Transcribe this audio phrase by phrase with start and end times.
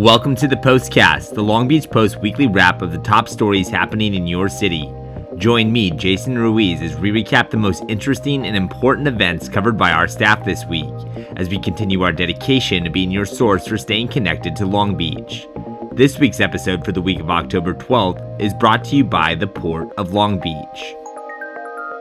[0.00, 4.14] Welcome to the Postcast, the Long Beach Post weekly wrap of the top stories happening
[4.14, 4.90] in your city.
[5.36, 9.92] Join me, Jason Ruiz, as we recap the most interesting and important events covered by
[9.92, 10.94] our staff this week,
[11.36, 15.46] as we continue our dedication to being your source for staying connected to Long Beach.
[15.92, 19.48] This week's episode for the week of October 12th is brought to you by the
[19.48, 20.94] Port of Long Beach.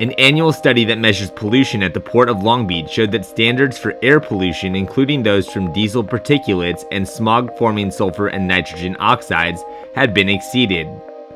[0.00, 3.78] An annual study that measures pollution at the Port of Long Beach showed that standards
[3.78, 9.62] for air pollution, including those from diesel particulates and smog forming sulfur and nitrogen oxides,
[9.94, 10.88] had been exceeded.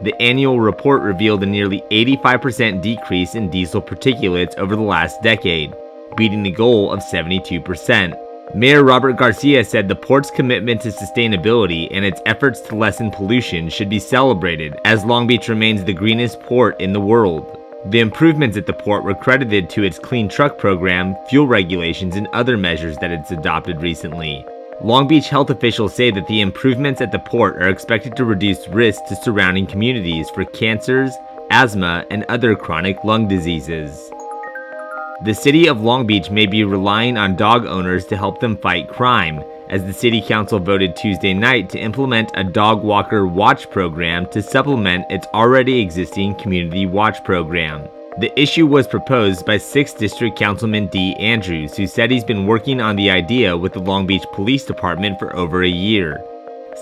[0.03, 5.75] The annual report revealed a nearly 85% decrease in diesel particulates over the last decade,
[6.17, 8.55] beating the goal of 72%.
[8.55, 13.69] Mayor Robert Garcia said the port's commitment to sustainability and its efforts to lessen pollution
[13.69, 17.66] should be celebrated as Long Beach remains the greenest port in the world.
[17.91, 22.27] The improvements at the port were credited to its clean truck program, fuel regulations, and
[22.33, 24.45] other measures that it's adopted recently.
[24.83, 28.67] Long Beach health officials say that the improvements at the port are expected to reduce
[28.69, 31.13] risk to surrounding communities for cancers,
[31.53, 34.11] asthma, and other chronic lung diseases.
[35.25, 38.89] The city of Long Beach may be relying on dog owners to help them fight
[38.89, 44.27] crime, as the City Council voted Tuesday night to implement a dog walker watch program
[44.31, 47.89] to supplement its already existing community watch program.
[48.19, 52.81] The issue was proposed by 6th District Councilman Dee Andrews, who said he's been working
[52.81, 56.25] on the idea with the Long Beach Police Department for over a year.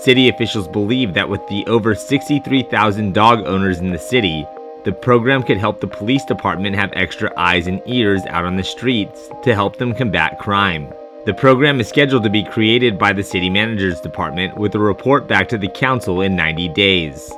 [0.01, 4.45] City officials believe that with the over 63,000 dog owners in the city,
[4.85, 8.63] the program could help the police department have extra eyes and ears out on the
[8.63, 10.93] streets to help them combat crime.
[11.25, 15.27] The program is scheduled to be created by the City Manager's Department with a report
[15.27, 17.33] back to the Council in 90 days.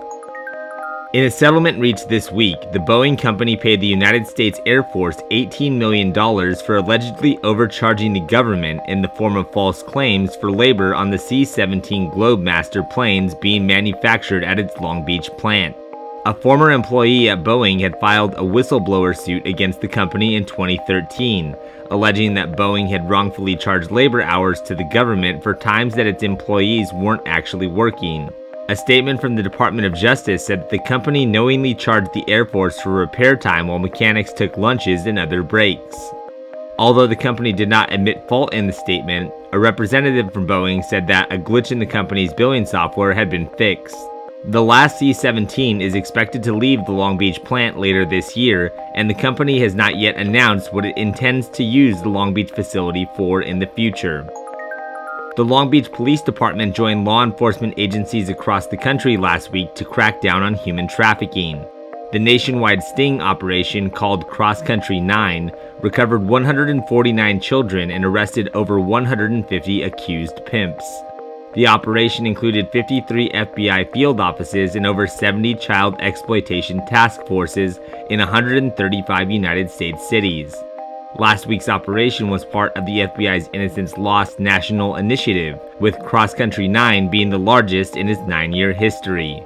[1.13, 5.15] In a settlement reached this week, the Boeing company paid the United States Air Force
[5.31, 10.93] $18 million for allegedly overcharging the government in the form of false claims for labor
[10.93, 15.77] on the C 17 Globemaster planes being manufactured at its Long Beach plant.
[16.27, 21.55] A former employee at Boeing had filed a whistleblower suit against the company in 2013,
[21.89, 26.23] alleging that Boeing had wrongfully charged labor hours to the government for times that its
[26.23, 28.30] employees weren't actually working.
[28.67, 32.45] A statement from the Department of Justice said that the company knowingly charged the Air
[32.45, 35.95] Force for repair time while mechanics took lunches and other breaks.
[36.77, 41.08] Although the company did not admit fault in the statement, a representative from Boeing said
[41.08, 43.95] that a glitch in the company's billing software had been fixed.
[44.49, 48.71] The last C 17 is expected to leave the Long Beach plant later this year,
[48.95, 52.52] and the company has not yet announced what it intends to use the Long Beach
[52.52, 54.25] facility for in the future.
[55.35, 59.83] The Long Beach Police Department joined law enforcement agencies across the country last week to
[59.83, 61.61] crack down on human trafficking.
[62.14, 69.83] The nationwide sting operation called Cross Country 9 recovered 149 children and arrested over 150
[69.83, 70.85] accused pimps.
[71.58, 77.80] The operation included 53 FBI field offices and over 70 child exploitation task forces
[78.12, 80.56] in 135 United States cities.
[81.18, 86.68] Last week's operation was part of the FBI's Innocence Lost National Initiative, with Cross Country
[86.68, 89.44] 9 being the largest in its nine year history.